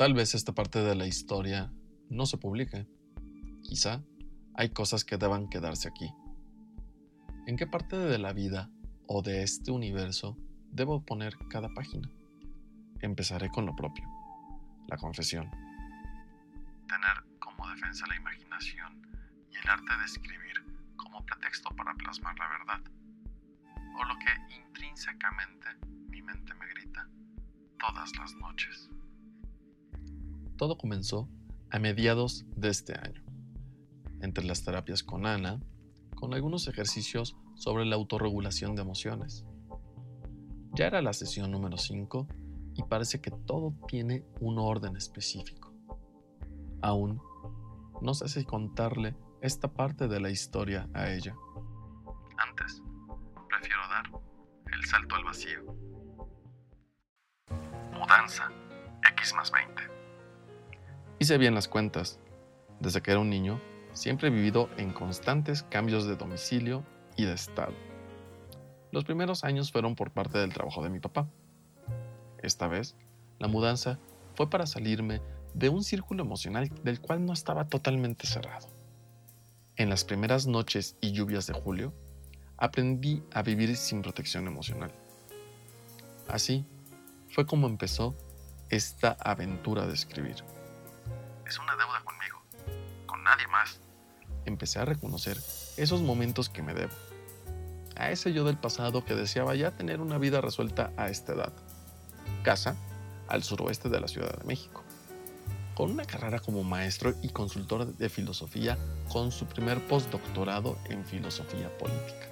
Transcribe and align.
Tal 0.00 0.14
vez 0.14 0.34
esta 0.34 0.54
parte 0.54 0.78
de 0.78 0.94
la 0.94 1.06
historia 1.06 1.70
no 2.08 2.24
se 2.24 2.38
publique. 2.38 2.88
Quizá 3.62 4.02
hay 4.54 4.70
cosas 4.70 5.04
que 5.04 5.18
deban 5.18 5.50
quedarse 5.50 5.88
aquí. 5.88 6.10
¿En 7.46 7.58
qué 7.58 7.66
parte 7.66 7.98
de 7.98 8.16
la 8.16 8.32
vida 8.32 8.70
o 9.06 9.20
de 9.20 9.42
este 9.42 9.72
universo 9.72 10.38
debo 10.72 11.04
poner 11.04 11.36
cada 11.50 11.68
página? 11.74 12.08
Empezaré 13.02 13.50
con 13.50 13.66
lo 13.66 13.76
propio, 13.76 14.08
la 14.88 14.96
confesión. 14.96 15.50
Tener 16.88 17.38
como 17.38 17.68
defensa 17.68 18.06
la 18.06 18.16
imaginación 18.16 19.06
y 19.52 19.56
el 19.58 19.68
arte 19.68 19.98
de 19.98 20.04
escribir 20.06 20.64
como 20.96 21.26
pretexto 21.26 21.76
para 21.76 21.92
plasmar 21.92 22.38
la 22.38 22.48
verdad, 22.48 22.80
o 23.98 24.04
lo 24.04 24.14
que 24.18 24.54
intrínsecamente 24.64 25.68
mi 26.08 26.22
mente 26.22 26.54
me 26.54 26.66
grita 26.68 27.06
todas 27.78 28.16
las 28.16 28.34
noches. 28.36 28.88
Todo 30.60 30.76
comenzó 30.76 31.26
a 31.70 31.78
mediados 31.78 32.44
de 32.54 32.68
este 32.68 32.92
año, 32.92 33.24
entre 34.20 34.44
las 34.44 34.62
terapias 34.62 35.02
con 35.02 35.24
Ana, 35.24 35.58
con 36.14 36.34
algunos 36.34 36.68
ejercicios 36.68 37.34
sobre 37.54 37.86
la 37.86 37.96
autorregulación 37.96 38.76
de 38.76 38.82
emociones. 38.82 39.46
Ya 40.74 40.88
era 40.88 41.00
la 41.00 41.14
sesión 41.14 41.50
número 41.50 41.78
5 41.78 42.28
y 42.74 42.82
parece 42.82 43.22
que 43.22 43.30
todo 43.30 43.74
tiene 43.88 44.26
un 44.38 44.58
orden 44.58 44.98
específico. 44.98 45.72
Aún 46.82 47.22
no 48.02 48.12
sé 48.12 48.28
si 48.28 48.44
contarle 48.44 49.16
esta 49.40 49.72
parte 49.72 50.08
de 50.08 50.20
la 50.20 50.28
historia 50.28 50.90
a 50.92 51.10
ella. 51.10 51.34
Antes, 52.36 52.82
prefiero 53.48 53.80
dar 53.88 54.10
el 54.74 54.84
salto 54.84 55.14
al 55.14 55.24
vacío. 55.24 55.64
Mudanza, 57.94 58.52
X 59.14 59.32
más 59.34 59.50
20. 59.52 59.99
Hice 61.22 61.36
bien 61.36 61.54
las 61.54 61.68
cuentas. 61.68 62.18
Desde 62.80 63.02
que 63.02 63.10
era 63.10 63.20
un 63.20 63.28
niño, 63.28 63.60
siempre 63.92 64.28
he 64.28 64.30
vivido 64.30 64.70
en 64.78 64.90
constantes 64.90 65.64
cambios 65.64 66.06
de 66.06 66.16
domicilio 66.16 66.82
y 67.14 67.26
de 67.26 67.34
estado. 67.34 67.74
Los 68.90 69.04
primeros 69.04 69.44
años 69.44 69.70
fueron 69.70 69.96
por 69.96 70.12
parte 70.12 70.38
del 70.38 70.54
trabajo 70.54 70.82
de 70.82 70.88
mi 70.88 70.98
papá. 70.98 71.28
Esta 72.38 72.68
vez, 72.68 72.96
la 73.38 73.48
mudanza 73.48 73.98
fue 74.34 74.48
para 74.48 74.64
salirme 74.64 75.20
de 75.52 75.68
un 75.68 75.84
círculo 75.84 76.22
emocional 76.22 76.70
del 76.84 77.02
cual 77.02 77.26
no 77.26 77.34
estaba 77.34 77.68
totalmente 77.68 78.26
cerrado. 78.26 78.68
En 79.76 79.90
las 79.90 80.04
primeras 80.04 80.46
noches 80.46 80.96
y 81.02 81.12
lluvias 81.12 81.46
de 81.46 81.52
julio, 81.52 81.92
aprendí 82.56 83.22
a 83.34 83.42
vivir 83.42 83.76
sin 83.76 84.00
protección 84.00 84.46
emocional. 84.46 84.90
Así 86.28 86.64
fue 87.28 87.44
como 87.44 87.66
empezó 87.66 88.16
esta 88.70 89.18
aventura 89.20 89.86
de 89.86 89.92
escribir 89.92 90.36
es 91.50 91.58
una 91.58 91.74
deuda 91.74 92.00
conmigo, 92.04 92.40
con 93.06 93.24
nadie 93.24 93.46
más. 93.48 93.80
Empecé 94.44 94.78
a 94.78 94.84
reconocer 94.84 95.36
esos 95.76 96.00
momentos 96.00 96.48
que 96.48 96.62
me 96.62 96.74
debo. 96.74 96.92
A 97.96 98.10
ese 98.10 98.32
yo 98.32 98.44
del 98.44 98.56
pasado 98.56 99.04
que 99.04 99.16
deseaba 99.16 99.56
ya 99.56 99.72
tener 99.72 100.00
una 100.00 100.16
vida 100.16 100.40
resuelta 100.40 100.92
a 100.96 101.08
esta 101.08 101.32
edad. 101.32 101.52
Casa 102.44 102.76
al 103.26 103.42
suroeste 103.42 103.88
de 103.88 104.00
la 104.00 104.06
Ciudad 104.06 104.38
de 104.38 104.44
México. 104.44 104.84
Con 105.74 105.90
una 105.90 106.04
carrera 106.04 106.38
como 106.38 106.62
maestro 106.62 107.14
y 107.20 107.30
consultor 107.30 107.96
de 107.96 108.08
filosofía 108.08 108.78
con 109.12 109.32
su 109.32 109.46
primer 109.46 109.84
postdoctorado 109.88 110.78
en 110.88 111.04
filosofía 111.04 111.76
política. 111.78 112.28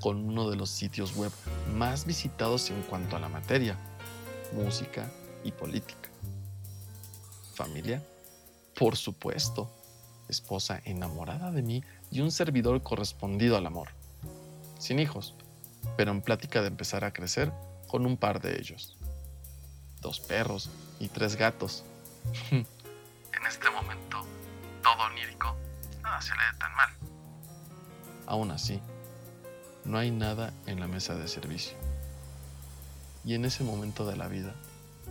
Con 0.00 0.28
uno 0.28 0.50
de 0.50 0.56
los 0.56 0.70
sitios 0.70 1.14
web 1.14 1.30
más 1.72 2.04
visitados 2.04 2.68
en 2.70 2.82
cuanto 2.82 3.14
a 3.14 3.20
la 3.20 3.28
materia, 3.28 3.78
música 4.52 5.08
y 5.44 5.52
política 5.52 6.10
familia? 7.56 8.02
Por 8.78 8.96
supuesto, 8.96 9.70
esposa 10.28 10.80
enamorada 10.84 11.50
de 11.50 11.62
mí 11.62 11.82
y 12.10 12.20
un 12.20 12.30
servidor 12.30 12.82
correspondido 12.82 13.56
al 13.56 13.66
amor. 13.66 13.88
Sin 14.78 14.98
hijos, 14.98 15.34
pero 15.96 16.12
en 16.12 16.22
plática 16.22 16.60
de 16.60 16.68
empezar 16.68 17.04
a 17.04 17.12
crecer 17.12 17.52
con 17.88 18.06
un 18.06 18.16
par 18.16 18.40
de 18.40 18.58
ellos. 18.60 18.96
Dos 20.00 20.20
perros 20.20 20.70
y 21.00 21.08
tres 21.08 21.36
gatos. 21.36 21.84
en 22.50 22.66
este 23.48 23.70
momento, 23.70 24.24
todo 24.82 25.02
onírico, 25.10 25.56
nada 26.02 26.20
se 26.20 26.32
lee 26.32 26.58
tan 26.58 26.74
mal. 26.74 26.90
Aún 28.26 28.50
así, 28.50 28.80
no 29.84 29.98
hay 29.98 30.10
nada 30.10 30.52
en 30.66 30.80
la 30.80 30.88
mesa 30.88 31.14
de 31.14 31.28
servicio. 31.28 31.76
Y 33.24 33.34
en 33.34 33.44
ese 33.44 33.64
momento 33.64 34.06
de 34.06 34.16
la 34.16 34.28
vida, 34.28 34.54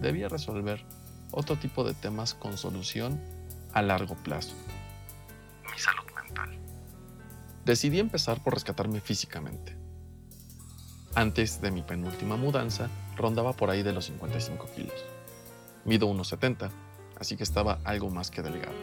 debía 0.00 0.28
resolver 0.28 0.84
otro 1.32 1.56
tipo 1.56 1.82
de 1.82 1.94
temas 1.94 2.34
con 2.34 2.56
solución 2.56 3.20
a 3.72 3.82
largo 3.82 4.14
plazo. 4.14 4.54
Mi 5.70 5.78
salud 5.78 6.04
mental. 6.14 6.58
Decidí 7.64 7.98
empezar 7.98 8.42
por 8.42 8.54
rescatarme 8.54 9.00
físicamente. 9.00 9.76
Antes 11.14 11.60
de 11.60 11.70
mi 11.70 11.82
penúltima 11.82 12.36
mudanza, 12.36 12.88
rondaba 13.16 13.54
por 13.54 13.70
ahí 13.70 13.82
de 13.82 13.92
los 13.92 14.06
55 14.06 14.68
kilos. 14.76 15.04
Mido 15.84 16.08
1,70, 16.08 16.70
así 17.18 17.36
que 17.36 17.42
estaba 17.42 17.80
algo 17.84 18.10
más 18.10 18.30
que 18.30 18.42
delgado. 18.42 18.76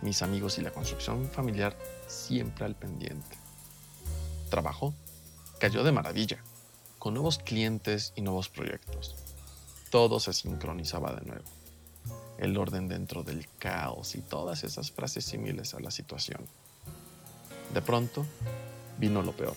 Mis 0.00 0.22
amigos 0.22 0.58
y 0.58 0.62
la 0.62 0.70
construcción 0.70 1.28
familiar 1.28 1.76
siempre 2.06 2.64
al 2.64 2.76
pendiente. 2.76 3.36
Trabajo 4.48 4.94
cayó 5.58 5.82
de 5.82 5.92
maravilla, 5.92 6.38
con 6.98 7.14
nuevos 7.14 7.38
clientes 7.38 8.12
y 8.16 8.22
nuevos 8.22 8.48
proyectos 8.48 9.27
todo 9.90 10.20
se 10.20 10.32
sincronizaba 10.32 11.14
de 11.14 11.26
nuevo. 11.26 11.44
El 12.38 12.56
orden 12.56 12.88
dentro 12.88 13.22
del 13.22 13.48
caos 13.58 14.14
y 14.14 14.22
todas 14.22 14.64
esas 14.64 14.92
frases 14.92 15.24
similares 15.24 15.74
a 15.74 15.80
la 15.80 15.90
situación. 15.90 16.46
De 17.74 17.82
pronto, 17.82 18.24
vino 18.98 19.22
lo 19.22 19.32
peor. 19.32 19.56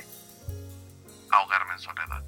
Ahogarme 1.30 1.74
en 1.74 1.80
soledad. 1.80 2.24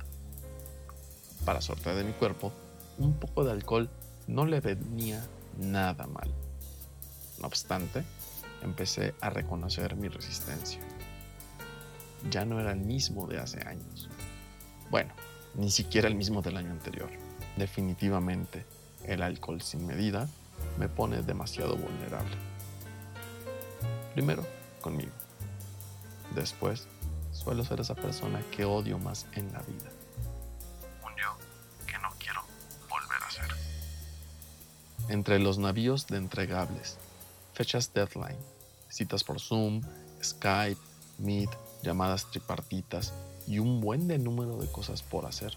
Para 1.46 1.62
suerte 1.62 1.94
de 1.94 2.04
mi 2.04 2.14
cuerpo, 2.14 2.54
un 2.98 3.20
poco 3.20 3.44
de 3.44 3.52
alcohol 3.52 3.90
no 4.28 4.46
le 4.46 4.62
venía 4.62 5.26
nada 5.58 6.08
mal. 6.08 6.34
No 7.40 7.48
obstante, 7.48 8.04
empecé 8.62 9.14
a 9.20 9.30
reconocer 9.30 9.96
mi 9.96 10.08
resistencia. 10.08 10.80
Ya 12.30 12.46
no 12.46 12.60
era 12.60 12.72
el 12.72 12.80
mismo 12.80 13.28
de 13.28 13.40
hace 13.40 13.68
años. 13.68 14.10
Bueno, 14.90 15.14
ni 15.56 15.70
siquiera 15.70 16.08
el 16.08 16.16
mismo 16.16 16.42
del 16.42 16.58
año 16.58 16.72
anterior. 16.72 17.10
Definitivamente, 17.56 18.66
el 19.06 19.22
alcohol 19.22 19.62
sin 19.62 19.86
medida 19.86 20.28
me 20.80 20.90
pone 20.90 21.22
demasiado 21.22 21.76
vulnerable. 21.76 22.36
Primero, 24.14 24.46
conmigo. 24.82 25.12
Después, 26.34 26.88
suelo 27.32 27.64
ser 27.64 27.80
esa 27.80 27.94
persona 27.94 28.42
que 28.52 28.66
odio 28.66 28.98
más 28.98 29.28
en 29.34 29.52
la 29.54 29.60
vida. 29.62 29.92
Un 31.04 31.12
yo 31.16 31.38
que 31.86 31.98
no 32.00 32.10
quiero 32.18 32.42
volver 32.90 33.24
a 33.24 33.32
ser. 33.32 33.56
Entre 35.10 35.38
los 35.38 35.60
navíos 35.60 36.08
de 36.08 36.18
entregables, 36.18 36.98
fechas 37.54 37.94
deadline, 37.94 38.40
citas 38.90 39.24
por 39.24 39.40
Zoom, 39.40 39.82
Skype, 40.24 40.82
Meet, 41.20 41.52
llamadas 41.84 42.32
tripartitas 42.32 43.14
y 43.46 43.60
un 43.60 43.80
buen 43.80 44.08
de 44.08 44.18
número 44.18 44.58
de 44.58 44.72
cosas 44.72 45.04
por 45.04 45.28
hacer 45.28 45.56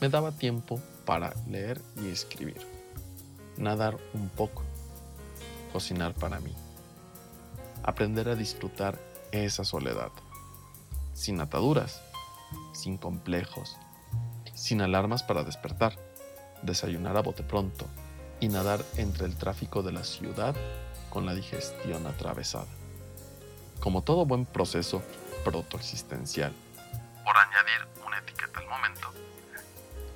me 0.00 0.08
daba 0.08 0.32
tiempo 0.32 0.80
para 1.08 1.32
leer 1.46 1.80
y 1.96 2.10
escribir, 2.10 2.60
nadar 3.56 3.96
un 4.12 4.28
poco, 4.28 4.62
cocinar 5.72 6.12
para 6.12 6.38
mí, 6.38 6.54
aprender 7.82 8.28
a 8.28 8.34
disfrutar 8.34 8.98
esa 9.32 9.64
soledad, 9.64 10.10
sin 11.14 11.40
ataduras, 11.40 12.02
sin 12.74 12.98
complejos, 12.98 13.78
sin 14.52 14.82
alarmas 14.82 15.22
para 15.22 15.44
despertar, 15.44 15.96
desayunar 16.60 17.16
a 17.16 17.22
bote 17.22 17.42
pronto 17.42 17.86
y 18.38 18.48
nadar 18.48 18.84
entre 18.98 19.24
el 19.24 19.34
tráfico 19.34 19.82
de 19.82 19.92
la 19.92 20.04
ciudad 20.04 20.54
con 21.08 21.24
la 21.24 21.32
digestión 21.34 22.06
atravesada. 22.06 22.68
Como 23.80 24.02
todo 24.02 24.26
buen 24.26 24.44
proceso 24.44 25.00
protoexistencial, 25.42 26.52
por 27.24 27.34
añadir 27.34 27.88
una 28.06 28.18
etiqueta 28.18 28.60
al 28.60 28.66
momento, 28.66 29.08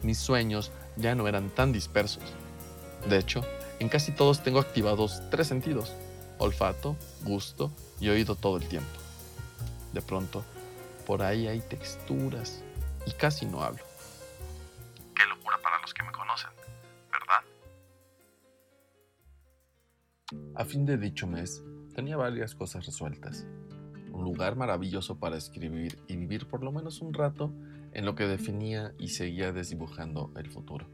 mis 0.02 0.18
sueños 0.18 0.70
ya 0.96 1.14
no 1.14 1.28
eran 1.28 1.50
tan 1.50 1.72
dispersos. 1.72 2.22
De 3.08 3.18
hecho, 3.18 3.44
en 3.78 3.88
casi 3.88 4.12
todos 4.12 4.42
tengo 4.42 4.60
activados 4.60 5.22
tres 5.30 5.48
sentidos, 5.48 5.94
olfato, 6.38 6.96
gusto 7.22 7.72
y 8.00 8.08
oído 8.08 8.36
todo 8.36 8.56
el 8.56 8.68
tiempo. 8.68 8.98
De 9.92 10.02
pronto, 10.02 10.44
por 11.06 11.22
ahí 11.22 11.48
hay 11.48 11.60
texturas 11.60 12.62
y 13.06 13.12
casi 13.12 13.46
no 13.46 13.62
hablo. 13.62 13.82
Qué 15.14 15.26
locura 15.26 15.58
para 15.62 15.80
los 15.80 15.92
que 15.92 16.02
me 16.02 16.12
conocen, 16.12 16.50
¿verdad? 17.10 17.42
A 20.54 20.64
fin 20.64 20.86
de 20.86 20.96
dicho 20.96 21.26
mes, 21.26 21.62
tenía 21.94 22.16
varias 22.16 22.54
cosas 22.54 22.86
resueltas. 22.86 23.44
Un 24.22 24.28
lugar 24.28 24.54
maravilloso 24.54 25.18
para 25.18 25.36
escribir 25.36 25.98
y 26.06 26.14
vivir 26.14 26.46
por 26.46 26.62
lo 26.62 26.70
menos 26.70 27.02
un 27.02 27.12
rato 27.12 27.52
en 27.92 28.04
lo 28.04 28.14
que 28.14 28.28
definía 28.28 28.94
y 28.96 29.08
seguía 29.08 29.52
desdibujando 29.52 30.30
el 30.36 30.48
futuro. 30.48 30.86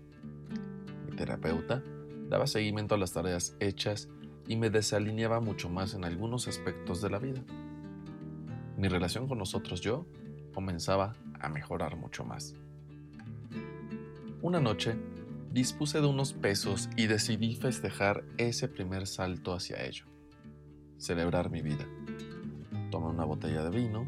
Mi 1.07 1.15
terapeuta, 1.15 1.83
daba 2.31 2.47
seguimiento 2.47 2.95
a 2.95 2.99
las 2.99 3.13
tareas 3.13 3.55
hechas 3.61 4.09
y 4.47 4.57
me 4.57 4.71
desalineaba 4.71 5.41
mucho 5.41 5.69
más 5.69 5.93
en 5.93 6.07
algunos 6.07 6.49
aspectos 6.49 7.03
de 7.03 7.11
la 7.11 7.19
vida. 7.19 7.45
Mi 8.79 8.89
relación 8.89 9.29
con 9.29 9.37
nosotros 9.37 9.83
yo 9.83 10.07
comenzaba 10.55 11.13
a 11.39 11.51
mejorar 11.51 11.99
mucho 11.99 12.25
más. 12.25 12.55
Una 14.41 14.59
noche 14.59 14.97
dispuse 15.53 16.01
de 16.01 16.07
unos 16.07 16.33
pesos 16.33 16.89
y 16.97 17.09
decidí 17.09 17.57
festejar 17.57 18.25
ese 18.39 18.69
primer 18.69 19.07
salto 19.07 19.53
hacia 19.53 19.85
ello, 19.85 20.07
celebrar 20.97 21.51
mi 21.51 21.61
vida. 21.61 21.87
Tomé 22.91 23.09
una 23.09 23.25
botella 23.25 23.63
de 23.65 23.71
vino, 23.71 24.07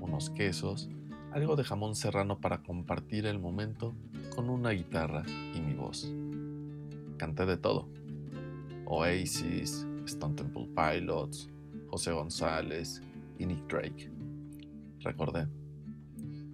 unos 0.00 0.30
quesos, 0.30 0.90
algo 1.32 1.56
de 1.56 1.64
jamón 1.64 1.94
serrano 1.94 2.40
para 2.40 2.62
compartir 2.62 3.24
el 3.24 3.38
momento 3.38 3.94
con 4.34 4.50
una 4.50 4.70
guitarra 4.70 5.24
y 5.54 5.60
mi 5.60 5.74
voz. 5.74 6.12
Canté 7.16 7.46
de 7.46 7.56
todo, 7.56 7.88
Oasis, 8.84 9.86
Stone 10.04 10.34
Temple 10.34 10.68
Pilots, 10.74 11.48
José 11.88 12.12
González 12.12 13.02
y 13.38 13.46
Nick 13.46 13.66
Drake. 13.68 14.10
Recordé. 15.00 15.48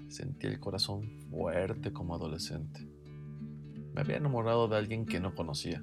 Sentí 0.08 0.46
el 0.46 0.60
corazón 0.60 1.10
fuerte 1.30 1.92
como 1.92 2.14
adolescente. 2.14 2.88
Me 3.92 4.02
había 4.02 4.18
enamorado 4.18 4.68
de 4.68 4.76
alguien 4.76 5.04
que 5.04 5.18
no 5.18 5.34
conocía. 5.34 5.82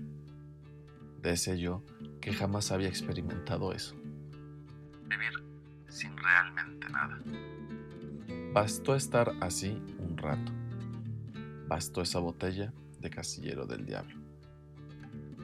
De 1.22 1.32
ese 1.32 1.60
yo 1.60 1.84
que 2.22 2.32
jamás 2.32 2.72
había 2.72 2.88
experimentado 2.88 3.74
eso. 3.74 3.96
Sin 6.04 6.18
realmente 6.18 6.90
nada. 6.90 7.18
Bastó 8.52 8.94
estar 8.94 9.32
así 9.40 9.82
un 10.00 10.18
rato. 10.18 10.52
Bastó 11.70 12.02
esa 12.02 12.20
botella 12.20 12.74
de 13.00 13.10
casillero 13.10 13.66
del 13.66 13.86
diablo. 13.86 14.18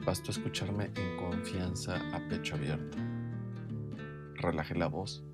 Bastó 0.04 0.32
escucharme 0.32 0.90
en 0.96 1.16
confianza 1.16 1.96
a 2.14 2.20
pecho 2.28 2.56
abierto. 2.56 2.98
Relajé 4.34 4.74
la 4.74 4.88
voz, 4.88 5.24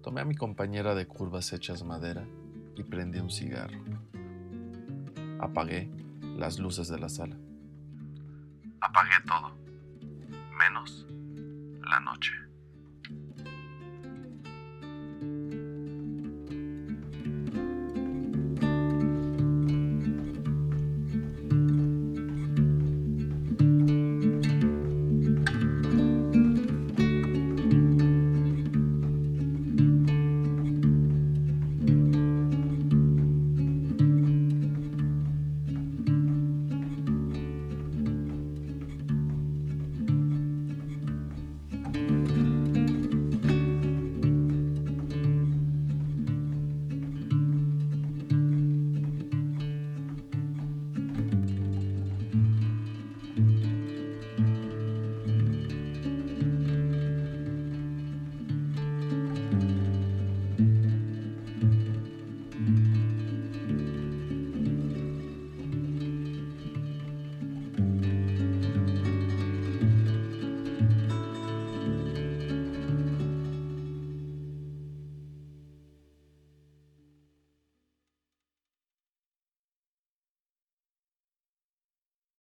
tomé 0.00 0.20
a 0.20 0.24
mi 0.24 0.36
compañera 0.36 0.94
de 0.94 1.08
curvas 1.08 1.52
hechas 1.52 1.82
madera 1.82 2.24
y 2.76 2.84
prendí 2.84 3.18
un 3.18 3.30
cigarro. 3.30 3.82
Apagué 5.40 5.90
las 6.36 6.60
luces 6.60 6.86
de 6.86 7.00
la 7.00 7.08
sala. 7.08 7.36
Apagué 8.80 9.16
todo, 9.26 9.56
menos 10.56 11.04
la 11.80 11.98
noche. 11.98 12.51